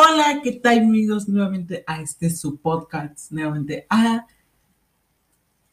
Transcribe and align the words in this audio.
Hola, 0.00 0.42
¿qué 0.44 0.52
tal 0.52 0.78
amigos? 0.78 1.28
Nuevamente 1.28 1.82
a 1.84 2.00
este 2.00 2.30
su 2.30 2.60
podcast, 2.60 3.32
nuevamente 3.32 3.84
a 3.90 4.28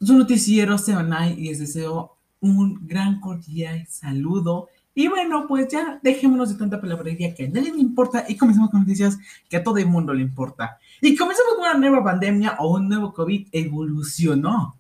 su 0.01 0.17
noticiero 0.17 0.79
semanal 0.79 1.37
y 1.37 1.49
les 1.49 1.59
deseo 1.59 2.17
un 2.39 2.87
gran 2.87 3.19
cordial 3.19 3.85
saludo. 3.87 4.69
Y 4.95 5.09
bueno, 5.09 5.45
pues 5.47 5.67
ya 5.67 5.99
dejémonos 6.01 6.49
de 6.49 6.55
tanta 6.55 6.81
palabrería 6.81 7.35
que 7.35 7.45
a 7.45 7.49
nadie 7.49 7.71
le 7.71 7.81
importa 7.81 8.25
y 8.27 8.35
comencemos 8.35 8.71
con 8.71 8.79
noticias 8.79 9.19
que 9.47 9.57
a 9.57 9.63
todo 9.63 9.77
el 9.77 9.85
mundo 9.85 10.11
le 10.11 10.23
importa. 10.23 10.79
Y 11.01 11.15
comenzamos 11.15 11.53
con 11.53 11.65
una 11.65 11.77
nueva 11.77 12.03
pandemia 12.03 12.55
o 12.57 12.73
un 12.73 12.89
nuevo 12.89 13.13
COVID 13.13 13.49
evolucionó. 13.51 14.79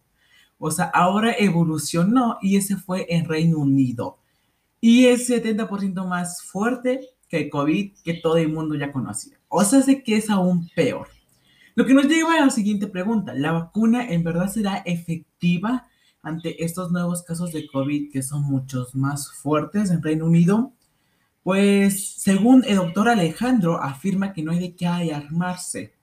O 0.57 0.71
sea, 0.71 0.85
ahora 0.85 1.35
evolucionó 1.37 2.39
y 2.41 2.57
ese 2.57 2.77
fue 2.77 3.05
en 3.09 3.25
Reino 3.25 3.59
Unido. 3.59 4.17
Y 4.81 5.05
es 5.05 5.29
70% 5.29 6.07
más 6.07 6.41
fuerte 6.41 7.14
que 7.35 7.49
COVID 7.49 7.93
que 8.03 8.13
todo 8.15 8.37
el 8.37 8.49
mundo 8.49 8.75
ya 8.75 8.91
conocía. 8.91 9.37
O 9.47 9.63
sea, 9.63 9.81
sé 9.81 10.03
que 10.03 10.17
es 10.17 10.29
aún 10.29 10.69
peor. 10.75 11.09
Lo 11.75 11.85
que 11.85 11.93
nos 11.93 12.07
lleva 12.07 12.35
a 12.35 12.45
la 12.45 12.49
siguiente 12.49 12.87
pregunta. 12.87 13.33
¿La 13.33 13.51
vacuna 13.51 14.07
en 14.07 14.23
verdad 14.23 14.49
será 14.49 14.77
efectiva 14.85 15.87
ante 16.21 16.63
estos 16.63 16.91
nuevos 16.91 17.23
casos 17.23 17.51
de 17.51 17.67
COVID 17.67 18.11
que 18.11 18.23
son 18.23 18.43
muchos 18.43 18.95
más 18.95 19.31
fuertes 19.31 19.91
en 19.91 20.01
Reino 20.01 20.25
Unido? 20.25 20.73
Pues 21.43 22.15
según 22.17 22.63
el 22.65 22.77
doctor 22.77 23.09
Alejandro 23.09 23.81
afirma 23.81 24.33
que 24.33 24.41
no 24.41 24.51
hay 24.51 24.59
de 24.59 24.75
qué 24.75 24.87
alarmarse, 24.87 25.93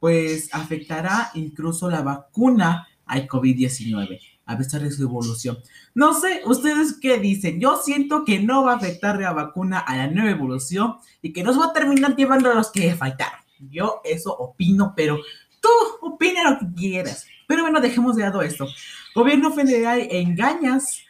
pues 0.00 0.52
afectará 0.52 1.30
incluso 1.34 1.88
la 1.88 2.02
vacuna 2.02 2.88
al 3.06 3.26
COVID-19 3.26 4.37
a 4.48 4.56
pesar 4.56 4.80
de 4.80 4.90
su 4.90 5.02
evolución. 5.02 5.58
No 5.94 6.18
sé, 6.18 6.40
¿ustedes 6.46 6.98
qué 7.00 7.18
dicen? 7.18 7.60
Yo 7.60 7.76
siento 7.76 8.24
que 8.24 8.40
no 8.40 8.64
va 8.64 8.72
a 8.72 8.76
afectar 8.76 9.20
la 9.20 9.32
vacuna 9.32 9.78
a 9.78 9.96
la 9.96 10.06
nueva 10.08 10.30
evolución 10.30 10.96
y 11.20 11.34
que 11.34 11.44
nos 11.44 11.60
va 11.60 11.66
a 11.66 11.72
terminar 11.72 12.16
llevando 12.16 12.50
a 12.50 12.54
los 12.54 12.72
que 12.72 12.96
faltaron. 12.96 13.38
Yo 13.70 14.00
eso 14.04 14.34
opino, 14.34 14.94
pero 14.96 15.18
tú 15.60 15.68
opina 16.00 16.50
lo 16.50 16.58
que 16.58 16.74
quieras. 16.74 17.26
Pero 17.46 17.62
bueno, 17.62 17.80
dejemos 17.80 18.16
de 18.16 18.22
lado 18.22 18.40
esto. 18.40 18.66
Gobierno 19.14 19.52
federal 19.52 20.08
engañas 20.10 21.02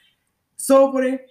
sobre 0.56 1.26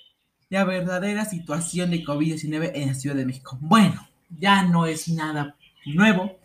la 0.49 0.63
verdadera 0.63 1.25
situación 1.25 1.91
de 1.91 2.05
COVID-19 2.05 2.71
en 2.73 2.87
la 2.87 2.93
Ciudad 2.93 3.17
de 3.17 3.25
México. 3.25 3.57
Bueno, 3.59 4.07
ya 4.39 4.63
no 4.63 4.85
es 4.85 5.09
nada 5.09 5.57
nuevo, 5.85 6.37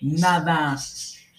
nada 0.00 0.76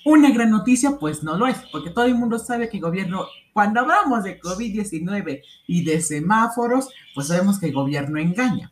una 0.06 0.32
gran 0.32 0.50
noticia, 0.50 0.98
pues 1.00 1.24
no 1.24 1.38
lo 1.38 1.48
es, 1.48 1.58
porque 1.72 1.90
todo 1.90 2.06
el 2.06 2.16
mundo 2.16 2.40
sabe 2.40 2.70
que 2.70 2.78
el 2.78 2.84
gobierno, 2.84 3.28
cuando 3.60 3.82
hablamos 3.82 4.24
de 4.24 4.40
COVID-19 4.40 5.42
y 5.68 5.84
de 5.84 6.00
semáforos, 6.00 6.88
pues 7.14 7.28
sabemos 7.28 7.60
que 7.60 7.66
el 7.66 7.74
gobierno 7.74 8.18
engaña. 8.18 8.72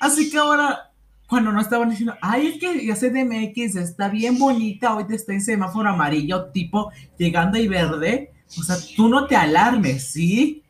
Así 0.00 0.32
que 0.32 0.36
ahora, 0.36 0.90
cuando 1.28 1.52
nos 1.52 1.62
estaban 1.62 1.90
diciendo, 1.90 2.16
ay, 2.20 2.48
es 2.48 2.58
que 2.58 2.82
la 2.82 2.96
CDMX 2.96 3.76
está 3.76 4.08
bien 4.08 4.36
bonita, 4.36 4.96
hoy 4.96 5.04
está 5.10 5.32
en 5.32 5.42
semáforo 5.42 5.90
amarillo, 5.90 6.46
tipo 6.46 6.90
llegando 7.16 7.56
y 7.56 7.68
verde, 7.68 8.32
o 8.58 8.64
sea, 8.64 8.74
tú 8.96 9.08
no 9.08 9.28
te 9.28 9.36
alarmes, 9.36 10.08
¿sí? 10.08 10.64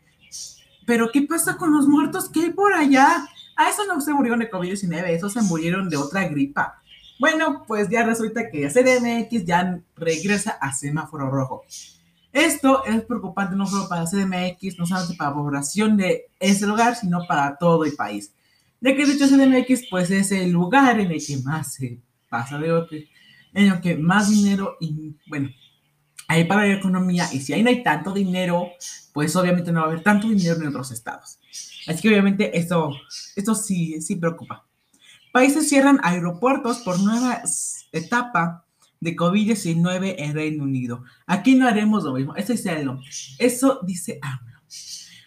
Pero 0.84 1.10
¿qué 1.10 1.22
pasa 1.22 1.56
con 1.56 1.72
los 1.72 1.88
muertos 1.88 2.28
que 2.28 2.40
hay 2.40 2.50
por 2.50 2.74
allá? 2.74 3.27
A 3.56 3.70
eso 3.70 3.86
no 3.86 4.02
se 4.02 4.12
murieron 4.12 4.40
de 4.40 4.50
COVID-19, 4.50 5.02
esos 5.08 5.32
se 5.32 5.40
murieron 5.40 5.88
de 5.88 5.96
otra 5.96 6.28
gripa. 6.28 6.82
Bueno, 7.18 7.64
pues 7.66 7.88
ya 7.88 8.04
resulta 8.04 8.50
que 8.50 8.68
CDMX 8.68 9.46
ya 9.46 9.80
regresa 9.96 10.58
a 10.60 10.74
semáforo 10.74 11.30
rojo. 11.30 11.64
Esto 12.37 12.84
es 12.84 13.03
preocupante 13.06 13.56
no 13.56 13.65
solo 13.65 13.89
para 13.89 14.05
CDMX, 14.05 14.79
no 14.79 14.84
solamente 14.84 15.17
para 15.17 15.31
la 15.31 15.37
población 15.37 15.97
de 15.97 16.27
ese 16.39 16.67
lugar, 16.67 16.95
sino 16.95 17.27
para 17.27 17.56
todo 17.56 17.87
el 17.87 17.97
país. 17.97 18.34
Ya 18.79 18.95
que 18.95 19.06
de 19.06 19.15
hecho 19.15 19.27
CDMX 19.27 19.89
pues 19.89 20.11
es 20.11 20.31
el 20.33 20.51
lugar 20.51 21.01
en 21.01 21.11
el 21.12 21.27
que 21.27 21.39
más 21.39 21.73
se 21.73 21.98
pasa 22.29 22.59
de 22.59 22.73
otro, 22.73 22.95
en 23.55 23.73
el 23.73 23.81
que 23.81 23.97
más 23.97 24.29
dinero 24.29 24.77
y 24.83 25.14
bueno, 25.27 25.48
hay 26.29 26.45
para 26.45 26.67
la 26.67 26.75
economía 26.75 27.27
y 27.33 27.41
si 27.41 27.55
ahí 27.55 27.62
no 27.62 27.70
hay 27.70 27.83
tanto 27.83 28.13
dinero, 28.13 28.69
pues 29.14 29.35
obviamente 29.35 29.73
no 29.73 29.80
va 29.80 29.86
a 29.86 29.89
haber 29.89 30.02
tanto 30.02 30.29
dinero 30.29 30.57
en 30.57 30.67
otros 30.67 30.91
estados. 30.91 31.39
Así 31.86 32.02
que 32.02 32.11
obviamente 32.11 32.58
esto, 32.58 32.92
esto 33.35 33.55
sí, 33.55 34.02
sí 34.02 34.17
preocupa. 34.17 34.67
Países 35.33 35.70
cierran 35.70 36.01
aeropuertos 36.02 36.80
por 36.80 37.01
nueva 37.01 37.41
etapa 37.92 38.65
de 39.01 39.17
COVID-19 39.17 40.14
en 40.18 40.34
Reino 40.34 40.64
Unido. 40.64 41.05
Aquí 41.27 41.55
no 41.55 41.68
haremos 41.68 42.05
lo 42.05 42.14
mismo. 42.14 42.34
Eso 42.36 42.52
dice 42.52 42.70
algo. 42.70 43.01
Eso 43.39 43.80
dice 43.83 44.18
AMLO. 44.23 44.57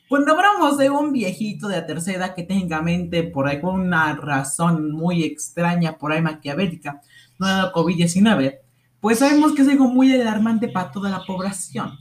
Cuando 0.10 0.34
hablamos 0.34 0.78
de 0.80 0.90
un 0.90 1.14
viejito 1.14 1.68
de 1.68 1.76
la 1.78 1.86
tercera 1.86 2.34
que 2.34 2.42
tenga 2.42 2.82
mente 2.82 3.24
por 3.24 3.48
alguna 3.48 4.16
razón 4.16 4.92
muy 4.92 5.24
extraña, 5.24 6.00
por 6.00 6.12
ahí 6.12 6.22
maquiavélica, 6.22 7.00
no 7.38 7.46
ha 7.46 7.52
dado 7.52 7.74
COVID-19, 7.74 8.58
pues 9.00 9.20
sabemos 9.20 9.54
que 9.54 9.62
es 9.62 9.68
algo 9.68 9.88
muy 9.88 10.12
alarmante 10.12 10.68
para 10.68 10.92
toda 10.92 11.12
la 11.12 11.24
población. 11.26 11.92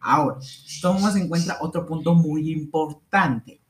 Ahora, 0.00 0.38
tomamos 0.80 1.14
en 1.14 1.28
cuenta 1.28 1.58
otro 1.60 1.84
punto 1.84 2.14
muy 2.14 2.50
importante. 2.50 3.60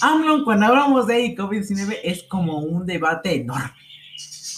AMLO, 0.00 0.44
cuando 0.44 0.66
hablamos 0.66 1.06
de 1.06 1.34
COVID-19, 1.34 2.00
es 2.04 2.22
como 2.24 2.58
un 2.58 2.84
debate 2.84 3.34
enorme. 3.40 3.72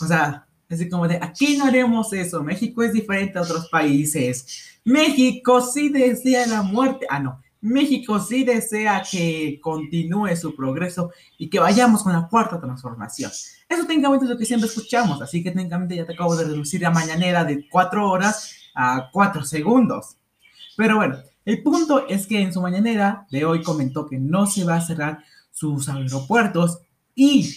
O 0.03 0.07
sea, 0.07 0.47
es 0.81 0.91
como 0.91 1.09
de, 1.09 1.19
aquí 1.21 1.57
no 1.57 1.67
haremos 1.67 2.13
eso, 2.13 2.43
México 2.43 2.83
es 2.83 2.93
diferente 2.93 3.39
a 3.39 3.43
otros 3.43 3.69
países. 3.69 4.81
México 4.85 5.61
sí 5.61 5.89
desea 5.89 6.47
la 6.47 6.63
muerte. 6.63 7.07
Ah, 7.09 7.21
no. 7.21 7.41
México 7.61 8.21
sí 8.21 8.45
desea 8.45 9.03
que 9.11 9.59
continúe 9.63 10.37
su 10.37 10.55
progreso 10.55 11.13
y 11.39 11.49
que 11.49 11.59
vayamos 11.59 12.03
con 12.03 12.13
la 12.13 12.29
cuarta 12.29 12.61
transformación. 12.61 13.31
Eso 13.67 13.87
técnicamente 13.87 14.27
es 14.27 14.31
lo 14.31 14.37
que 14.37 14.45
siempre 14.45 14.69
escuchamos, 14.69 15.23
así 15.23 15.43
que 15.43 15.51
técnicamente 15.51 15.97
ya 15.97 16.05
te 16.05 16.13
acabo 16.13 16.37
de 16.37 16.45
reducir 16.45 16.83
la 16.83 16.91
mañanera 16.91 17.43
de 17.43 17.67
cuatro 17.71 18.11
horas 18.11 18.55
a 18.75 19.09
cuatro 19.11 19.45
segundos. 19.45 20.19
Pero 20.77 20.97
bueno, 20.97 21.17
el 21.47 21.63
punto 21.63 22.07
es 22.07 22.27
que 22.27 22.43
en 22.43 22.53
su 22.53 22.61
mañanera 22.61 23.27
de 23.31 23.47
hoy 23.47 23.63
comentó 23.63 24.07
que 24.07 24.19
no 24.19 24.47
se 24.47 24.65
va 24.65 24.77
a 24.77 24.81
cerrar 24.83 25.25
sus 25.51 25.89
aeropuertos 25.89 26.81
y 27.15 27.51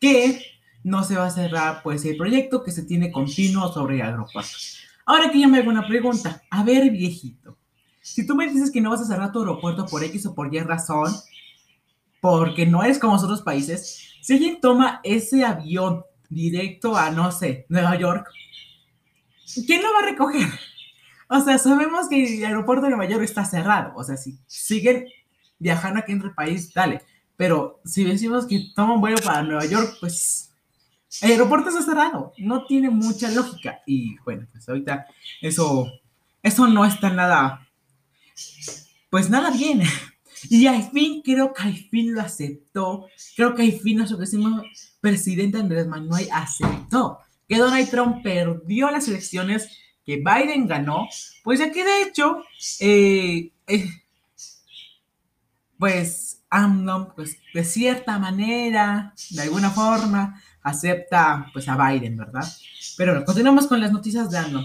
que 0.00 0.40
no 0.84 1.02
se 1.02 1.16
va 1.16 1.26
a 1.26 1.30
cerrar 1.30 1.82
pues 1.82 2.04
el 2.04 2.16
proyecto 2.16 2.62
que 2.62 2.70
se 2.70 2.84
tiene 2.84 3.10
continuo 3.10 3.72
sobre 3.72 4.02
aeropuertos. 4.02 4.78
Ahora 5.06 5.30
que 5.30 5.40
yo 5.40 5.48
me 5.48 5.58
hago 5.58 5.70
una 5.70 5.86
pregunta, 5.86 6.42
a 6.50 6.62
ver 6.62 6.90
viejito, 6.90 7.58
si 8.00 8.26
tú 8.26 8.36
me 8.36 8.48
dices 8.48 8.70
que 8.70 8.80
no 8.80 8.90
vas 8.90 9.00
a 9.00 9.06
cerrar 9.06 9.32
tu 9.32 9.40
aeropuerto 9.40 9.86
por 9.86 10.04
X 10.04 10.26
o 10.26 10.34
por 10.34 10.54
Y 10.54 10.60
razón, 10.60 11.12
porque 12.20 12.66
no 12.66 12.82
eres 12.82 12.98
como 12.98 13.14
otros 13.14 13.42
países, 13.42 14.14
si 14.20 14.34
alguien 14.34 14.60
toma 14.60 15.00
ese 15.02 15.44
avión 15.44 16.04
directo 16.28 16.96
a, 16.96 17.10
no 17.10 17.32
sé, 17.32 17.66
Nueva 17.68 17.98
York, 17.98 18.28
¿quién 19.66 19.82
lo 19.82 19.92
va 19.92 20.00
a 20.00 20.10
recoger? 20.10 20.48
O 21.28 21.40
sea, 21.40 21.58
sabemos 21.58 22.08
que 22.08 22.38
el 22.38 22.44
aeropuerto 22.44 22.84
de 22.84 22.90
Nueva 22.90 23.10
York 23.10 23.24
está 23.24 23.44
cerrado. 23.44 23.92
O 23.96 24.04
sea, 24.04 24.16
si 24.16 24.38
siguen 24.46 25.06
viajando 25.58 26.00
aquí 26.00 26.12
entre 26.12 26.28
el 26.28 26.34
país, 26.34 26.72
dale. 26.74 27.02
Pero 27.36 27.80
si 27.84 28.04
decimos 28.04 28.46
que 28.46 28.66
toman 28.74 29.00
vuelo 29.00 29.18
para 29.24 29.42
Nueva 29.42 29.64
York, 29.64 29.96
pues 30.00 30.53
el 31.22 31.32
aeropuerto 31.32 31.68
está 31.68 31.82
cerrado. 31.82 32.32
No 32.38 32.66
tiene 32.66 32.90
mucha 32.90 33.30
lógica. 33.30 33.80
Y 33.86 34.16
bueno, 34.24 34.46
pues 34.50 34.68
ahorita 34.68 35.06
eso, 35.40 35.90
eso 36.42 36.66
no 36.68 36.84
está 36.84 37.10
nada, 37.10 37.68
pues 39.10 39.30
nada 39.30 39.50
bien. 39.50 39.82
Y 40.50 40.66
al 40.66 40.90
fin, 40.90 41.22
creo 41.24 41.54
que 41.54 41.62
al 41.62 41.76
fin 41.76 42.14
lo 42.14 42.20
aceptó. 42.20 43.06
Creo 43.36 43.54
que 43.54 43.62
al 43.62 43.72
fin 43.72 43.98
nuestro 43.98 44.18
presidente 45.00 45.58
Andrés 45.58 45.86
Manuel 45.86 46.28
aceptó 46.32 47.18
que 47.48 47.58
Donald 47.58 47.90
Trump 47.90 48.22
perdió 48.22 48.90
las 48.90 49.08
elecciones 49.08 49.68
que 50.04 50.16
Biden 50.16 50.66
ganó, 50.66 51.08
pues 51.42 51.58
ya 51.58 51.70
que 51.70 51.84
de 51.84 52.02
hecho, 52.02 52.42
eh, 52.80 53.52
eh, 53.66 53.88
pues 55.78 56.42
AMLO, 56.50 57.14
pues 57.14 57.38
de 57.52 57.64
cierta 57.64 58.18
manera, 58.18 59.14
de 59.30 59.42
alguna 59.42 59.70
forma, 59.70 60.42
acepta 60.64 61.46
pues 61.52 61.68
a 61.68 61.76
Biden, 61.76 62.16
¿verdad? 62.16 62.44
Pero 62.96 63.12
bueno, 63.12 63.24
continuamos 63.24 63.68
con 63.68 63.80
las 63.80 63.92
noticias 63.92 64.28
de 64.30 64.38
AMLO. 64.38 64.64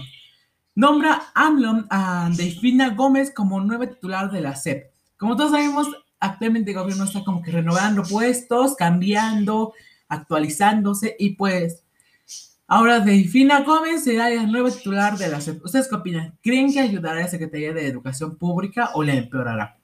Nombra 0.74 1.30
AMLO 1.34 1.86
a 1.90 2.28
Delfina 2.36 2.90
Gómez 2.90 3.32
como 3.32 3.60
nueva 3.60 3.86
titular 3.86 4.32
de 4.32 4.40
la 4.40 4.56
SEP. 4.56 4.90
Como 5.16 5.36
todos 5.36 5.52
sabemos, 5.52 5.86
actualmente 6.18 6.72
el 6.72 6.78
gobierno 6.78 7.04
está 7.04 7.22
como 7.22 7.42
que 7.42 7.52
renovando 7.52 8.02
puestos, 8.02 8.74
cambiando, 8.74 9.74
actualizándose 10.08 11.14
y 11.18 11.36
pues 11.36 11.84
Ahora, 12.72 13.00
Delfina 13.00 13.64
Gómez 13.64 14.04
será 14.04 14.30
la 14.30 14.46
nueva 14.46 14.70
titular 14.70 15.18
de 15.18 15.26
la 15.26 15.40
SEP. 15.40 15.64
¿Ustedes 15.64 15.88
qué 15.88 15.96
opinan? 15.96 16.38
¿Creen 16.40 16.72
que 16.72 16.78
ayudará 16.78 17.18
a 17.18 17.22
la 17.22 17.28
Secretaría 17.28 17.72
de 17.72 17.84
Educación 17.84 18.36
Pública 18.36 18.90
o 18.94 19.02
la 19.02 19.14
empeorará? 19.14 19.76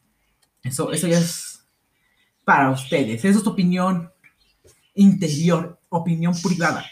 Eso, 0.62 0.92
eso 0.92 1.08
ya 1.08 1.18
es 1.18 1.66
para 2.44 2.70
ustedes. 2.70 3.24
Esa 3.24 3.38
es 3.38 3.42
tu 3.42 3.50
opinión 3.50 4.12
interior, 4.94 5.75
opinión 5.88 6.34
privada. 6.42 6.84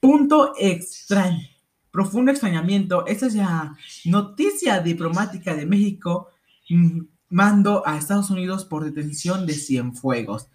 Punto 0.00 0.54
extraño. 0.58 1.46
Profundo 1.90 2.30
extrañamiento. 2.30 3.06
Esta 3.06 3.26
es 3.26 3.34
la 3.34 3.76
noticia 4.04 4.80
diplomática 4.80 5.54
de 5.54 5.66
México. 5.66 6.28
Mm, 6.68 7.00
mando 7.30 7.82
a 7.86 7.96
Estados 7.96 8.30
Unidos 8.30 8.64
por 8.64 8.84
detención 8.84 9.46
de 9.46 9.54
Cienfuegos. 9.54 10.48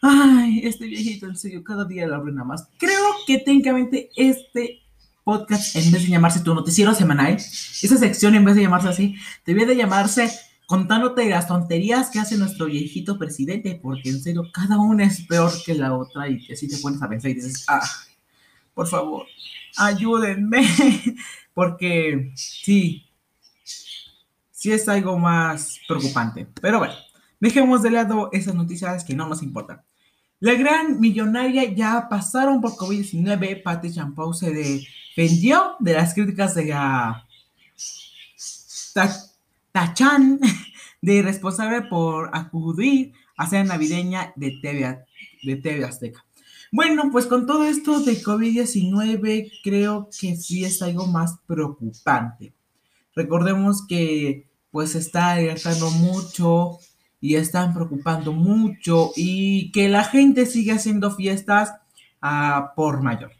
Ay, 0.00 0.62
este 0.64 0.86
viejito, 0.86 1.26
en 1.26 1.36
serio, 1.36 1.62
cada 1.62 1.84
día 1.84 2.06
lo 2.06 2.16
arruina 2.16 2.42
más. 2.42 2.68
Creo 2.76 3.04
que 3.26 3.38
técnicamente 3.38 4.10
este 4.16 4.82
podcast, 5.22 5.76
en 5.76 5.92
vez 5.92 6.02
de 6.02 6.08
llamarse 6.08 6.40
tu 6.40 6.54
noticiero 6.54 6.92
semanal, 6.94 7.36
esa 7.36 7.96
sección, 7.96 8.34
en 8.34 8.44
vez 8.44 8.56
de 8.56 8.62
llamarse 8.62 8.88
así, 8.88 9.14
debía 9.46 9.66
de 9.66 9.76
llamarse 9.76 10.32
contándote 10.72 11.28
las 11.28 11.48
tonterías 11.48 12.08
que 12.08 12.18
hace 12.18 12.38
nuestro 12.38 12.64
viejito 12.64 13.18
presidente, 13.18 13.78
porque 13.82 14.08
en 14.08 14.22
serio, 14.22 14.44
cada 14.50 14.78
una 14.78 15.04
es 15.04 15.20
peor 15.26 15.52
que 15.66 15.74
la 15.74 15.94
otra 15.94 16.30
y 16.30 16.42
que 16.42 16.56
te 16.56 16.78
pones 16.78 17.02
a 17.02 17.10
pensar 17.10 17.30
y 17.30 17.34
dices, 17.34 17.66
ah, 17.68 17.86
por 18.72 18.88
favor, 18.88 19.26
ayúdenme, 19.76 20.66
porque 21.52 22.32
sí, 22.34 23.04
sí 24.50 24.72
es 24.72 24.88
algo 24.88 25.18
más 25.18 25.78
preocupante. 25.86 26.48
Pero 26.62 26.78
bueno, 26.78 26.94
dejemos 27.38 27.82
de 27.82 27.90
lado 27.90 28.30
esas 28.32 28.54
noticias 28.54 29.04
que 29.04 29.14
no 29.14 29.28
nos 29.28 29.42
importan. 29.42 29.82
La 30.40 30.54
gran 30.54 30.98
millonaria 30.98 31.70
ya 31.70 32.08
pasaron 32.08 32.62
por 32.62 32.76
COVID-19. 32.76 33.62
Patti 33.62 33.92
Champau 33.92 34.32
se 34.32 34.50
defendió 34.50 35.76
de 35.80 35.92
las 35.92 36.14
críticas 36.14 36.54
de 36.54 36.64
la 36.68 37.26
Tachan 39.72 40.38
de 41.02 41.22
responsable 41.22 41.82
por 41.82 42.30
acudir 42.32 43.12
a 43.36 43.46
ser 43.46 43.66
navideña 43.66 44.32
de 44.36 44.58
TV, 44.62 45.04
de 45.42 45.56
TV 45.56 45.84
Azteca. 45.84 46.24
Bueno, 46.70 47.10
pues 47.10 47.26
con 47.26 47.46
todo 47.46 47.64
esto 47.64 48.00
de 48.00 48.22
COVID-19 48.22 49.50
creo 49.62 50.08
que 50.18 50.36
sí 50.36 50.64
es 50.64 50.80
algo 50.80 51.06
más 51.06 51.38
preocupante. 51.46 52.54
Recordemos 53.14 53.86
que 53.86 54.46
pues 54.70 54.94
está 54.94 55.32
alertando 55.32 55.90
mucho 55.90 56.78
y 57.20 57.36
están 57.36 57.74
preocupando 57.74 58.32
mucho 58.32 59.12
y 59.14 59.70
que 59.72 59.88
la 59.88 60.02
gente 60.02 60.46
sigue 60.46 60.72
haciendo 60.72 61.10
fiestas 61.10 61.74
uh, 62.22 62.74
por 62.74 63.02
mayor. 63.02 63.32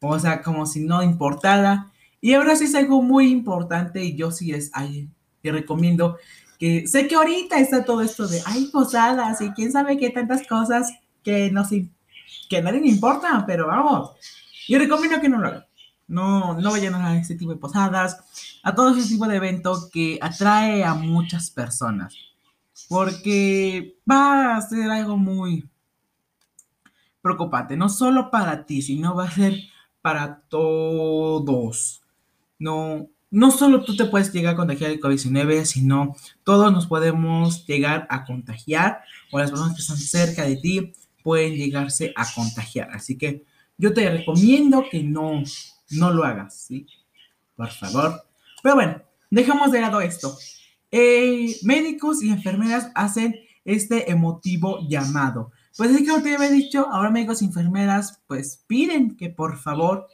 O 0.00 0.18
sea, 0.18 0.42
como 0.42 0.66
si 0.66 0.80
no 0.80 1.02
importara. 1.02 1.90
Y 2.20 2.34
ahora 2.34 2.56
sí 2.56 2.64
es 2.64 2.74
algo 2.74 3.02
muy 3.02 3.30
importante 3.30 4.04
y 4.04 4.16
yo 4.16 4.30
sí 4.30 4.52
es, 4.52 4.70
ay, 4.74 5.08
te 5.46 5.52
recomiendo 5.52 6.18
que 6.58 6.88
sé 6.88 7.06
que 7.06 7.14
ahorita 7.14 7.60
está 7.60 7.84
todo 7.84 8.00
esto 8.00 8.26
de, 8.26 8.42
hay 8.46 8.66
posadas 8.66 9.40
y 9.40 9.50
quién 9.50 9.70
sabe 9.70 9.96
qué 9.96 10.10
tantas 10.10 10.44
cosas 10.46 10.92
que 11.22 11.52
no 11.52 11.64
sé, 11.64 11.88
que 12.48 12.60
nadie 12.62 12.80
le 12.80 12.88
importa, 12.88 13.44
pero 13.46 13.68
vamos, 13.68 14.10
yo 14.66 14.78
recomiendo 14.78 15.20
que 15.20 15.28
no 15.28 15.38
lo 15.38 15.48
hagan. 15.48 15.66
No, 16.08 16.54
no 16.60 16.70
vayan 16.70 16.94
a 16.94 17.18
ese 17.18 17.34
tipo 17.34 17.50
de 17.50 17.58
posadas, 17.58 18.18
a 18.62 18.74
todo 18.74 18.96
ese 18.96 19.08
tipo 19.08 19.26
de 19.26 19.36
evento 19.36 19.88
que 19.92 20.18
atrae 20.20 20.84
a 20.84 20.94
muchas 20.94 21.50
personas 21.50 22.14
porque 22.88 23.98
va 24.08 24.56
a 24.56 24.60
ser 24.60 24.90
algo 24.90 25.16
muy 25.16 25.68
preocupante, 27.22 27.76
no 27.76 27.88
solo 27.88 28.30
para 28.30 28.66
ti, 28.66 28.82
sino 28.82 29.14
va 29.14 29.24
a 29.24 29.30
ser 29.30 29.54
para 30.00 30.42
todos. 30.48 32.02
No, 32.58 33.08
no 33.30 33.50
solo 33.50 33.84
tú 33.84 33.96
te 33.96 34.06
puedes 34.06 34.32
llegar 34.32 34.54
a 34.54 34.56
contagiar 34.56 34.90
el 34.90 35.00
COVID-19, 35.00 35.64
sino 35.64 36.14
todos 36.44 36.72
nos 36.72 36.86
podemos 36.86 37.66
llegar 37.66 38.06
a 38.10 38.24
contagiar 38.24 39.00
o 39.32 39.38
las 39.38 39.50
personas 39.50 39.74
que 39.74 39.82
están 39.82 39.96
cerca 39.96 40.44
de 40.44 40.56
ti 40.56 40.92
pueden 41.22 41.54
llegarse 41.54 42.12
a 42.16 42.24
contagiar. 42.34 42.90
Así 42.92 43.18
que 43.18 43.44
yo 43.78 43.92
te 43.92 44.08
recomiendo 44.08 44.84
que 44.90 45.02
no, 45.02 45.42
no 45.90 46.10
lo 46.12 46.24
hagas, 46.24 46.56
¿sí? 46.56 46.86
Por 47.56 47.70
favor. 47.70 48.22
Pero 48.62 48.74
bueno, 48.74 49.02
dejamos 49.30 49.72
de 49.72 49.80
lado 49.80 50.00
esto. 50.00 50.36
Eh, 50.90 51.56
médicos 51.62 52.22
y 52.22 52.30
enfermeras 52.30 52.90
hacen 52.94 53.34
este 53.64 54.10
emotivo 54.10 54.78
llamado. 54.88 55.50
Pues 55.76 55.90
es 55.90 55.98
que 55.98 56.06
como 56.06 56.22
te 56.22 56.34
había 56.34 56.50
dicho, 56.50 56.86
ahora 56.90 57.10
médicos 57.10 57.42
y 57.42 57.46
enfermeras 57.46 58.22
pues 58.26 58.62
piden 58.66 59.16
que 59.16 59.28
por 59.28 59.58
favor 59.58 60.06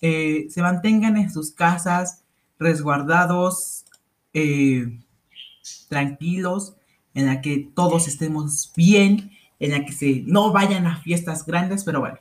eh, 0.00 0.46
se 0.50 0.62
mantengan 0.62 1.16
en 1.16 1.30
sus 1.30 1.52
casas 1.52 2.23
resguardados, 2.58 3.84
eh, 4.32 4.98
tranquilos, 5.88 6.74
en 7.14 7.26
la 7.26 7.40
que 7.40 7.70
todos 7.74 8.08
estemos 8.08 8.72
bien, 8.76 9.30
en 9.60 9.70
la 9.70 9.84
que 9.84 9.92
se, 9.92 10.22
no 10.26 10.52
vayan 10.52 10.86
a 10.86 11.00
fiestas 11.00 11.46
grandes, 11.46 11.84
pero 11.84 12.00
bueno. 12.00 12.18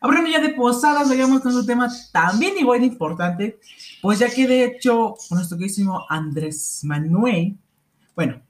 Hablando 0.00 0.30
ya 0.30 0.40
de 0.40 0.50
posadas, 0.50 1.08
vayamos 1.08 1.40
con 1.40 1.54
un 1.54 1.66
tema 1.66 1.88
también 2.12 2.56
igual 2.56 2.84
importante, 2.84 3.58
pues 4.00 4.20
ya 4.20 4.30
que 4.30 4.46
de 4.46 4.64
hecho 4.64 5.16
nuestro 5.30 5.58
queridísimo 5.58 6.06
Andrés 6.08 6.80
Manuel, 6.84 7.56
bueno, 8.14 8.40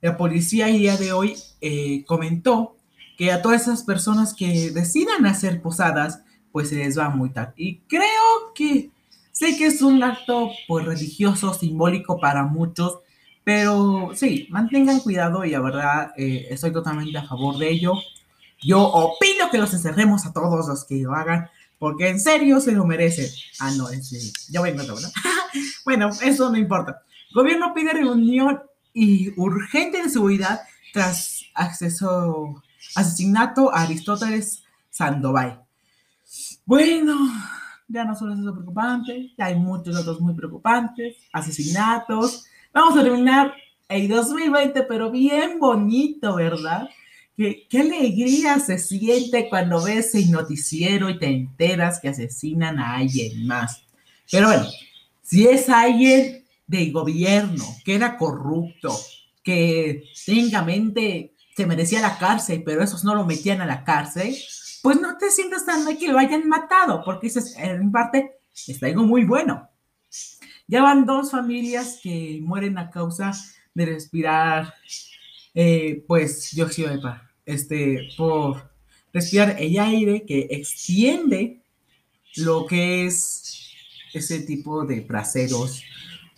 la 0.00 0.16
policía 0.16 0.68
el 0.68 0.78
día 0.78 0.96
de 0.96 1.12
hoy 1.12 1.36
eh, 1.60 2.02
comentó 2.06 2.76
que 3.18 3.32
a 3.32 3.42
todas 3.42 3.62
esas 3.62 3.82
personas 3.82 4.34
que 4.34 4.70
decidan 4.70 5.26
hacer 5.26 5.60
posadas, 5.60 6.22
pues 6.52 6.70
se 6.70 6.76
les 6.76 6.98
va 6.98 7.06
a 7.06 7.10
multar. 7.10 7.52
Y 7.56 7.78
creo 7.80 8.52
que 8.54 8.90
sé 9.36 9.54
que 9.58 9.66
es 9.66 9.82
un 9.82 10.02
acto 10.02 10.50
pues 10.66 10.86
religioso, 10.86 11.52
simbólico 11.52 12.18
para 12.18 12.44
muchos, 12.44 13.00
pero 13.44 14.12
sí, 14.14 14.46
mantengan 14.48 15.00
cuidado 15.00 15.44
y 15.44 15.50
la 15.50 15.60
verdad 15.60 16.12
eh, 16.16 16.46
estoy 16.48 16.72
totalmente 16.72 17.18
a 17.18 17.28
favor 17.28 17.58
de 17.58 17.68
ello. 17.68 17.92
Yo 18.62 18.80
opino 18.80 19.50
que 19.50 19.58
los 19.58 19.74
encerremos 19.74 20.24
a 20.24 20.32
todos 20.32 20.66
los 20.66 20.84
que 20.86 21.02
lo 21.02 21.14
hagan, 21.14 21.50
porque 21.78 22.08
en 22.08 22.18
serio 22.18 22.60
se 22.60 22.72
lo 22.72 22.86
merecen. 22.86 23.28
Ah, 23.60 23.70
no, 23.76 23.88
serio. 23.88 24.32
Ya 24.48 24.60
voy 24.60 24.70
a 24.70 24.72
¿no? 24.72 24.94
bueno, 25.84 26.10
eso 26.22 26.50
no 26.50 26.56
importa. 26.56 27.02
Gobierno 27.34 27.74
pide 27.74 27.92
reunión 27.92 28.62
y 28.94 29.38
urgente 29.38 30.02
de 30.02 30.08
seguridad 30.08 30.62
tras 30.94 31.42
acceso, 31.54 32.62
asesinato 32.94 33.70
a 33.74 33.82
Aristóteles 33.82 34.64
Sandoval. 34.88 35.62
Bueno, 36.64 37.18
ya 37.88 38.04
no 38.04 38.14
solo 38.14 38.34
es 38.34 38.40
eso 38.40 38.52
preocupante, 38.52 39.32
ya 39.36 39.46
hay 39.46 39.56
muchos 39.56 39.96
otros 39.96 40.20
muy 40.20 40.34
preocupantes, 40.34 41.16
asesinatos. 41.32 42.46
Vamos 42.72 42.98
a 42.98 43.02
terminar 43.02 43.54
el 43.88 44.08
2020, 44.08 44.82
pero 44.82 45.10
bien 45.10 45.58
bonito, 45.58 46.36
¿verdad? 46.36 46.88
¿Qué, 47.36 47.66
alegría 47.78 48.58
se 48.60 48.78
siente 48.78 49.48
cuando 49.50 49.82
ves 49.82 50.14
el 50.14 50.30
noticiero 50.30 51.10
y 51.10 51.18
te 51.18 51.26
enteras 51.26 52.00
que 52.00 52.08
asesinan 52.08 52.78
a 52.78 52.96
alguien 52.96 53.46
más. 53.46 53.82
Pero 54.30 54.46
bueno, 54.46 54.66
si 55.22 55.46
es 55.46 55.68
alguien 55.68 56.44
del 56.66 56.92
gobierno 56.92 57.64
que 57.84 57.94
era 57.94 58.16
corrupto, 58.16 58.98
que 59.42 60.04
técnicamente 60.24 61.34
se 61.54 61.66
merecía 61.66 62.00
la 62.00 62.18
cárcel, 62.18 62.62
pero 62.64 62.82
esos 62.82 63.04
no 63.04 63.14
lo 63.14 63.24
metían 63.24 63.60
a 63.60 63.66
la 63.66 63.84
cárcel, 63.84 64.34
pues 64.86 65.00
no 65.00 65.18
te 65.18 65.32
sientas 65.32 65.66
tan 65.66 65.84
mal 65.84 65.98
que 65.98 66.06
lo 66.06 66.16
hayan 66.16 66.48
matado, 66.48 67.02
porque 67.04 67.26
eso 67.26 67.40
en 67.56 67.90
parte 67.90 68.36
es 68.68 68.80
algo 68.84 69.02
muy 69.02 69.24
bueno. 69.24 69.68
Ya 70.68 70.80
van 70.80 71.04
dos 71.04 71.32
familias 71.32 71.98
que 72.00 72.38
mueren 72.40 72.78
a 72.78 72.88
causa 72.88 73.32
de 73.74 73.84
respirar, 73.84 74.72
eh, 75.54 76.04
pues, 76.06 76.52
dióxido 76.54 76.90
de 76.90 76.98
par 76.98 77.22
este, 77.44 78.10
por 78.16 78.70
respirar 79.12 79.56
el 79.58 79.76
aire 79.76 80.24
que 80.24 80.46
extiende 80.52 81.62
lo 82.36 82.64
que 82.64 83.06
es 83.06 83.72
ese 84.14 84.38
tipo 84.38 84.84
de 84.84 85.00
braseros 85.00 85.82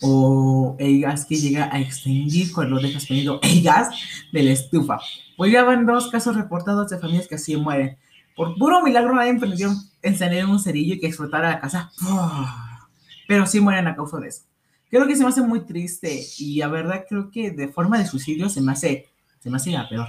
o 0.01 0.75
el 0.79 1.01
gas 1.01 1.23
que 1.23 1.35
llega 1.35 1.69
a 1.71 1.79
extinguir 1.79 2.51
cuando 2.51 2.79
dejas 2.79 3.05
prendido 3.05 3.39
el 3.43 3.61
gas 3.61 3.89
de 4.33 4.41
la 4.41 4.53
estufa. 4.53 4.97
Pues 5.37 5.51
ya 5.51 5.63
van 5.63 5.85
dos 5.85 6.09
casos 6.09 6.35
reportados 6.35 6.89
de 6.89 6.97
familias 6.97 7.27
que 7.27 7.35
así 7.35 7.55
mueren. 7.55 7.99
Por 8.39 8.55
puro 8.55 8.81
milagro 8.81 9.13
nadie 9.13 9.31
emprendió 9.31 9.69
encender 10.01 10.45
un 10.45 10.61
cerillo 10.61 10.93
y 10.93 10.99
que 11.01 11.07
explotara 11.07 11.49
la 11.49 11.59
casa. 11.59 11.91
Pero 13.27 13.45
sí 13.45 13.59
mueren 13.59 13.85
a 13.87 13.97
causa 13.97 14.17
de 14.17 14.29
eso. 14.29 14.43
Creo 14.89 15.05
que 15.05 15.17
se 15.17 15.23
me 15.23 15.27
hace 15.27 15.41
muy 15.41 15.65
triste 15.65 16.23
y 16.37 16.55
la 16.59 16.69
verdad 16.69 17.03
creo 17.09 17.31
que 17.31 17.51
de 17.51 17.67
forma 17.67 17.97
de 17.97 18.05
suicidio 18.05 18.47
se 18.47 18.61
me 18.61 18.71
hace, 18.71 19.09
se 19.41 19.49
me 19.49 19.57
hace 19.57 19.71
la 19.71 19.89
peor. 19.89 20.07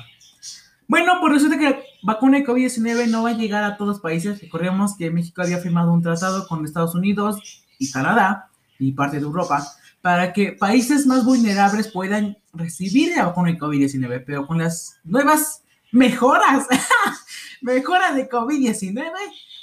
Bueno, 0.86 1.14
pues 1.20 1.32
resulta 1.32 1.58
que 1.58 1.70
la 1.70 1.78
vacuna 2.04 2.38
de 2.38 2.46
COVID-19 2.46 3.08
no 3.08 3.24
va 3.24 3.30
a 3.30 3.36
llegar 3.36 3.64
a 3.64 3.76
todos 3.76 3.94
los 3.96 4.00
países. 4.00 4.40
Recordemos 4.40 4.96
que 4.96 5.10
México 5.10 5.42
había 5.42 5.58
firmado 5.58 5.92
un 5.92 6.00
tratado 6.00 6.46
con 6.46 6.64
Estados 6.64 6.94
Unidos 6.94 7.64
y 7.80 7.90
Canadá 7.90 8.48
y 8.78 8.92
parte 8.92 9.16
de 9.16 9.24
Europa 9.24 9.66
para 10.02 10.32
que 10.32 10.52
países 10.52 11.04
más 11.04 11.24
vulnerables 11.24 11.88
puedan 11.88 12.38
recibir 12.54 13.16
la 13.16 13.26
vacuna 13.26 13.50
de 13.50 13.58
COVID-19, 13.58 14.22
pero 14.24 14.46
con 14.46 14.58
las 14.58 15.00
nuevas 15.02 15.64
mejoras, 15.92 16.68
mejoras 17.62 18.14
de 18.14 18.28
COVID-19, 18.28 19.12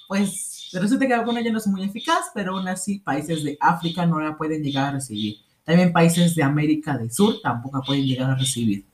pues 0.08 0.70
resulta 0.74 1.06
que 1.06 1.14
la 1.14 1.20
vacuna 1.20 1.42
ya 1.42 1.52
no 1.52 1.58
es 1.58 1.68
muy 1.68 1.84
eficaz, 1.84 2.32
pero 2.34 2.56
aún 2.56 2.68
así 2.68 3.00
países 3.00 3.44
de 3.44 3.58
África 3.60 4.06
no 4.06 4.20
la 4.20 4.38
pueden 4.38 4.64
llegar 4.64 4.88
a 4.88 4.92
recibir. 4.92 5.38
También 5.64 5.92
países 5.92 6.34
de 6.36 6.44
América 6.44 6.98
del 6.98 7.12
Sur 7.12 7.42
tampoco 7.42 7.80
la 7.80 7.84
pueden 7.84 8.06
llegar 8.06 8.30
a 8.30 8.36
recibir. 8.36 8.86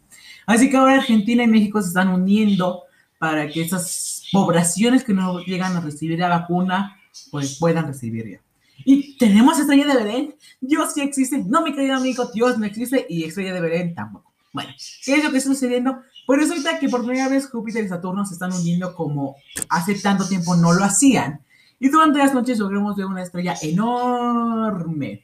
Así 0.46 0.70
que 0.70 0.78
ahora 0.78 0.96
Argentina 0.96 1.44
y 1.44 1.48
México 1.48 1.82
se 1.82 1.90
están 1.90 2.10
uniendo 2.10 2.84
para 3.20 3.48
que 3.48 3.62
esas 3.62 4.24
poblaciones 4.32 5.04
que 5.04 5.14
no 5.14 5.40
llegan 5.40 5.78
a 5.78 5.82
recibir 5.82 6.20
la 6.20 6.30
vacuna, 6.30 6.98
pues 7.32 7.58
puedan 7.60 7.88
recibirla. 7.88 8.40
Y 8.86 9.18
tenemos 9.18 9.60
Estrella 9.60 9.86
de 9.86 10.04
Belén. 10.04 10.36
Dios 10.60 10.94
sí 10.94 11.02
existe. 11.02 11.44
No, 11.46 11.62
mi 11.62 11.74
querido 11.74 11.96
amigo, 11.96 12.26
Dios 12.34 12.58
no 12.58 12.66
existe 12.66 13.06
y 13.08 13.24
Estrella 13.24 13.54
de 13.54 13.62
Belén 13.62 13.96
tampoco. 13.96 14.33
Bueno, 14.54 14.72
¿qué 15.04 15.16
es 15.16 15.24
lo 15.24 15.32
que 15.32 15.38
está 15.38 15.50
sucediendo? 15.50 16.02
Pues 16.28 16.40
resulta 16.40 16.80
que 16.80 16.88
por 16.88 17.04
primera 17.04 17.28
vez 17.28 17.50
Júpiter 17.50 17.84
y 17.84 17.90
Saturno 17.90 18.26
se 18.26 18.34
están 18.34 18.54
uniendo 18.54 18.96
como 18.96 19.36
hace 19.68 19.96
tanto 19.96 20.28
tiempo 20.28 20.56
no 20.56 20.74
lo 20.74 20.84
hacían. 20.84 21.44
Y 21.80 21.90
durante 21.90 22.20
las 22.20 22.34
noches 22.34 22.60
logramos 22.60 22.96
ver 22.96 23.08
una 23.08 23.24
estrella 23.24 23.56
enorme. 23.62 25.24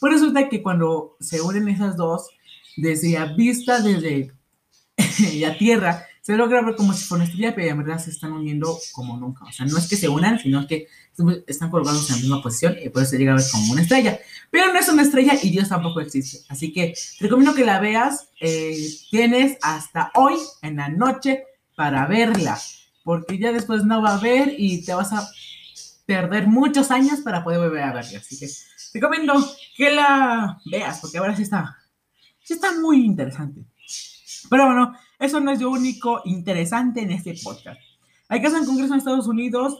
Pues 0.00 0.12
resulta 0.14 0.48
que 0.48 0.62
cuando 0.62 1.16
se 1.20 1.40
unen 1.40 1.68
esas 1.68 1.96
dos, 1.96 2.30
desde 2.76 3.12
la 3.12 3.26
vista 3.34 3.80
desde 3.80 4.32
la 5.38 5.56
Tierra, 5.58 6.06
se 6.22 6.36
logra 6.36 6.62
ver 6.62 6.76
como 6.76 6.92
si 6.92 7.04
fuera 7.04 7.24
una 7.24 7.30
estrella, 7.30 7.52
pero 7.54 7.68
en 7.68 7.78
verdad 7.78 7.98
se 7.98 8.10
están 8.10 8.32
uniendo 8.32 8.78
como 8.92 9.16
nunca. 9.16 9.44
O 9.44 9.52
sea, 9.52 9.66
no 9.66 9.76
es 9.76 9.88
que 9.88 9.96
se 9.96 10.08
unan, 10.08 10.38
sino 10.38 10.66
que 10.68 10.86
están 11.48 11.68
colocados 11.68 12.08
en 12.08 12.16
la 12.16 12.22
misma 12.22 12.42
posición 12.42 12.76
y 12.80 12.88
por 12.90 13.02
eso 13.02 13.10
se 13.10 13.18
llega 13.18 13.32
a 13.32 13.36
ver 13.36 13.44
como 13.50 13.72
una 13.72 13.82
estrella. 13.82 14.20
Pero 14.48 14.72
no 14.72 14.78
es 14.78 14.88
una 14.88 15.02
estrella 15.02 15.34
y 15.42 15.50
Dios 15.50 15.68
tampoco 15.68 16.00
existe. 16.00 16.38
Así 16.48 16.72
que 16.72 16.94
te 17.18 17.24
recomiendo 17.24 17.54
que 17.54 17.64
la 17.64 17.80
veas. 17.80 18.28
Eh, 18.40 18.88
tienes 19.10 19.58
hasta 19.62 20.12
hoy 20.14 20.34
en 20.62 20.76
la 20.76 20.88
noche 20.88 21.44
para 21.74 22.06
verla, 22.06 22.56
porque 23.02 23.38
ya 23.38 23.50
después 23.50 23.84
no 23.84 24.00
va 24.00 24.14
a 24.14 24.20
ver 24.20 24.54
y 24.56 24.84
te 24.84 24.94
vas 24.94 25.12
a 25.12 25.28
perder 26.06 26.46
muchos 26.46 26.92
años 26.92 27.20
para 27.20 27.42
poder 27.42 27.58
volver 27.58 27.82
a 27.82 27.94
verla. 27.94 28.20
Así 28.20 28.38
que 28.38 28.46
te 28.46 29.00
recomiendo 29.00 29.34
que 29.76 29.90
la 29.90 30.60
veas, 30.70 31.00
porque 31.00 31.18
ahora 31.18 31.34
sí 31.34 31.42
está, 31.42 31.78
sí 32.44 32.54
está 32.54 32.78
muy 32.80 33.04
interesante. 33.04 33.64
Pero 34.48 34.66
bueno, 34.66 34.94
eso 35.22 35.40
no 35.40 35.50
es 35.50 35.60
lo 35.60 35.70
único 35.70 36.20
interesante 36.24 37.00
en 37.00 37.12
este 37.12 37.34
podcast. 37.42 37.80
Hay 38.28 38.42
casos 38.42 38.60
en 38.60 38.66
Congreso 38.66 38.94
en 38.94 38.98
Estados 38.98 39.26
Unidos 39.26 39.76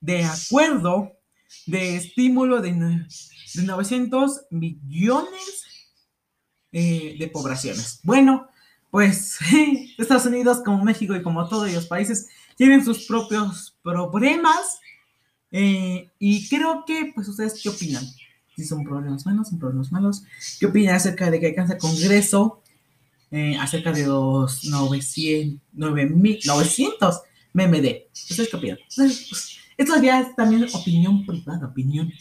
de 0.00 0.24
acuerdo 0.24 1.12
de 1.66 1.96
estímulo 1.96 2.60
de, 2.60 2.72
de 2.72 3.62
900 3.62 4.46
millones 4.50 5.64
eh, 6.72 7.16
de 7.18 7.28
poblaciones. 7.28 8.00
Bueno, 8.04 8.48
pues 8.90 9.38
Estados 9.98 10.26
Unidos, 10.26 10.62
como 10.64 10.84
México 10.84 11.16
y 11.16 11.22
como 11.22 11.48
todos 11.48 11.72
los 11.72 11.86
países, 11.86 12.28
tienen 12.56 12.84
sus 12.84 13.06
propios 13.06 13.76
problemas. 13.82 14.80
Eh, 15.50 16.10
y 16.18 16.48
creo 16.48 16.84
que, 16.86 17.10
pues, 17.14 17.28
¿ustedes 17.28 17.60
qué 17.60 17.70
opinan? 17.70 18.04
Si 18.56 18.64
son 18.64 18.84
problemas 18.84 19.24
buenos, 19.24 19.48
son 19.48 19.58
problemas 19.58 19.90
malos. 19.90 20.22
¿Qué 20.58 20.66
opinan 20.66 20.94
acerca 20.94 21.30
de 21.30 21.40
que 21.40 21.48
alcanza 21.48 21.78
Congreso? 21.78 22.59
Eh, 23.32 23.56
acerca 23.60 23.92
de 23.92 24.06
los 24.06 24.64
900, 24.64 25.60
900 25.72 27.20
MMD. 27.52 28.08
¿Ustedes 28.12 28.48
qué 28.50 28.56
opinan? 28.56 28.78
Pues, 28.96 29.56
esto 29.76 30.02
ya 30.02 30.20
es 30.20 30.34
también 30.34 30.66
opinión 30.72 31.24
privada, 31.24 31.68
opinión 31.68 32.12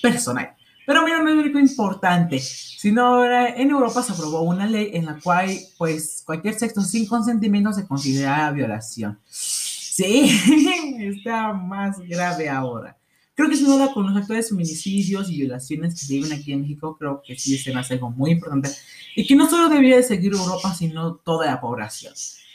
personal. 0.00 0.54
Pero 0.86 1.04
mira, 1.04 1.20
no 1.20 1.30
es 1.30 1.36
único 1.36 1.58
importante, 1.58 2.38
sino 2.40 3.24
en 3.24 3.70
Europa 3.70 4.02
se 4.02 4.12
aprobó 4.12 4.42
una 4.42 4.66
ley 4.66 4.90
en 4.94 5.06
la 5.06 5.18
cual, 5.18 5.50
pues, 5.78 6.22
cualquier 6.24 6.54
sexo 6.54 6.80
sin 6.82 7.06
consentimiento 7.06 7.72
se 7.72 7.86
considera 7.86 8.50
violación. 8.52 9.18
Sí, 9.28 10.30
está 11.00 11.52
más 11.52 11.98
grave 12.00 12.48
ahora. 12.48 12.96
Creo 13.34 13.48
que 13.48 13.56
sin 13.56 13.66
duda 13.66 13.92
con 13.94 14.06
los 14.06 14.16
actuales 14.16 14.50
feminicidios 14.50 15.30
y 15.30 15.38
violaciones 15.38 15.94
que 15.94 16.06
se 16.06 16.14
viven 16.14 16.32
aquí 16.32 16.52
en 16.52 16.62
México, 16.62 16.96
creo 16.98 17.22
que 17.24 17.36
sí 17.36 17.56
se 17.56 17.74
hace 17.74 17.94
algo 17.94 18.10
muy 18.10 18.32
importante 18.32 18.70
y 19.16 19.26
que 19.26 19.34
no 19.34 19.48
solo 19.48 19.68
debía 19.68 19.96
de 19.96 20.02
seguir 20.02 20.32
Europa, 20.32 20.74
sino 20.74 21.16
toda 21.16 21.46
la 21.46 21.60
población. 21.60 22.12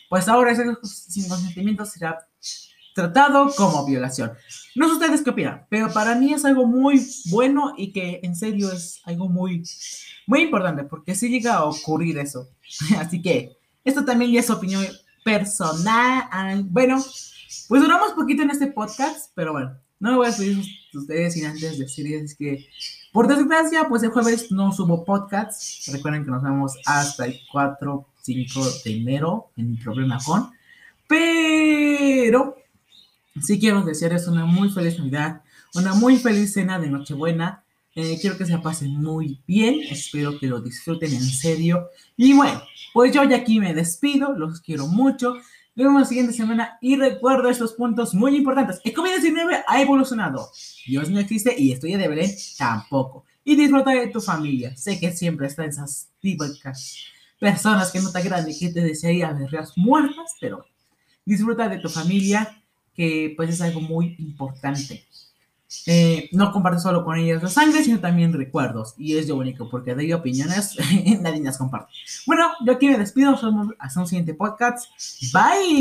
Pues 0.09 0.27
ahora 0.27 0.51
ese 0.51 0.63
sin 0.83 1.27
consentimiento 1.27 1.83
será 1.85 2.19
tratado 2.93 3.53
como 3.55 3.85
violación. 3.85 4.33
No 4.75 4.87
sé 4.87 4.93
ustedes 4.93 5.21
qué 5.21 5.29
opinan, 5.29 5.65
pero 5.69 5.91
para 5.93 6.15
mí 6.15 6.33
es 6.33 6.45
algo 6.45 6.65
muy 6.65 7.05
bueno 7.29 7.73
y 7.77 7.91
que 7.91 8.19
en 8.23 8.35
serio 8.35 8.71
es 8.71 9.01
algo 9.05 9.29
muy, 9.29 9.63
muy 10.25 10.41
importante, 10.41 10.83
porque 10.83 11.15
si 11.15 11.29
llega 11.29 11.55
a 11.55 11.65
ocurrir 11.65 12.17
eso. 12.17 12.49
Así 12.99 13.21
que 13.21 13.57
esto 13.83 14.03
también 14.03 14.31
ya 14.31 14.39
es 14.39 14.49
opinión 14.49 14.85
personal. 15.23 16.63
Bueno, 16.69 17.03
pues 17.67 17.81
duramos 17.81 18.13
poquito 18.13 18.43
en 18.43 18.51
este 18.51 18.67
podcast, 18.67 19.31
pero 19.35 19.53
bueno, 19.53 19.77
no 19.99 20.17
voy 20.17 20.27
a 20.27 20.31
de 20.31 20.63
ustedes 20.93 21.33
sin 21.33 21.45
antes 21.45 21.77
decirles 21.79 22.35
que, 22.35 22.67
por 23.11 23.27
desgracia, 23.27 23.87
pues 23.87 24.03
el 24.03 24.09
jueves 24.09 24.51
no 24.51 24.71
subo 24.71 25.03
podcast. 25.03 25.87
Recuerden 25.87 26.23
que 26.25 26.31
nos 26.31 26.43
vemos 26.43 26.75
hasta 26.85 27.25
el 27.25 27.39
4, 27.51 28.07
5 28.21 28.65
de 28.85 28.91
enero 28.91 29.49
en 29.57 29.71
mi 29.71 29.77
problema 29.77 30.19
con. 30.25 30.51
Pero 31.07 32.57
Sí 33.43 33.59
quiero 33.59 33.83
desearles 33.83 34.27
una 34.27 34.45
muy 34.45 34.69
feliz 34.69 34.97
Navidad, 34.97 35.41
una 35.75 35.93
muy 35.93 36.17
feliz 36.17 36.53
cena 36.53 36.79
de 36.79 36.89
Nochebuena. 36.89 37.63
Eh, 37.93 38.17
quiero 38.19 38.37
que 38.37 38.45
se 38.45 38.57
pasen 38.57 38.91
muy 38.91 39.39
bien, 39.47 39.81
espero 39.89 40.39
que 40.39 40.47
lo 40.47 40.61
disfruten 40.61 41.13
en 41.13 41.21
serio. 41.21 41.89
Y 42.15 42.33
bueno, 42.33 42.61
pues 42.93 43.13
yo 43.13 43.23
ya 43.23 43.37
aquí 43.37 43.59
me 43.59 43.73
despido, 43.73 44.33
los 44.33 44.61
quiero 44.61 44.87
mucho. 44.87 45.35
Nos 45.77 45.85
vemos 45.85 46.01
la 46.01 46.07
siguiente 46.07 46.33
semana 46.33 46.79
y 46.81 46.95
recuerdo 46.95 47.49
estos 47.49 47.73
puntos 47.73 48.15
muy 48.15 48.35
importantes. 48.35 48.81
El 48.83 48.95
COVID-19 48.95 49.63
ha 49.67 49.79
evolucionado. 49.79 50.49
Dios 50.87 51.07
no 51.11 51.19
existe 51.19 51.53
y 51.55 51.71
estoy 51.71 51.93
de 51.93 52.07
Belén 52.07 52.31
tampoco. 52.57 53.25
Y 53.43 53.55
disfruta 53.55 53.91
de 53.91 54.07
tu 54.07 54.19
familia. 54.19 54.75
Sé 54.75 54.99
que 54.99 55.11
siempre 55.11 55.45
están 55.45 55.69
esas 55.69 56.09
típicas 56.19 56.97
personas 57.39 57.91
que 57.91 57.99
no 57.99 58.11
te 58.11 58.17
agradan 58.17 58.49
y 58.49 58.57
que 58.57 58.69
te 58.69 58.81
desearía 58.81 59.31
verlas 59.33 59.73
muertas, 59.75 60.33
pero 60.41 60.65
disfruta 61.23 61.69
de 61.69 61.77
tu 61.77 61.89
familia 61.89 62.59
que 62.95 63.35
pues 63.37 63.51
es 63.51 63.61
algo 63.61 63.79
muy 63.79 64.15
importante. 64.17 65.05
Eh, 65.85 66.29
no 66.31 66.51
comparto 66.51 66.79
solo 66.79 67.03
con 67.03 67.17
ellas 67.17 67.43
la 67.43 67.49
sangre, 67.49 67.83
sino 67.83 67.99
también 67.99 68.33
recuerdos. 68.33 68.93
Y 68.97 69.17
es 69.17 69.27
lo 69.27 69.35
único, 69.35 69.69
porque 69.69 69.95
de 69.95 70.13
opiniones, 70.13 70.77
nadie 71.21 71.43
las 71.43 71.57
comparte. 71.57 71.91
Bueno, 72.25 72.51
yo 72.65 72.73
aquí 72.73 72.87
me 72.87 72.97
despido. 72.97 73.37
Hasta 73.79 73.99
un 73.99 74.07
siguiente 74.07 74.33
podcast. 74.33 74.85
Bye. 75.33 75.75